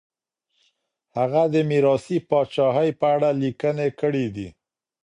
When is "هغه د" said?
1.17-1.55